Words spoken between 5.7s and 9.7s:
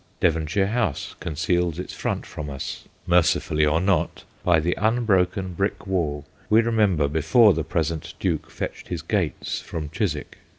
wall we remember before the present Duke fetched his gates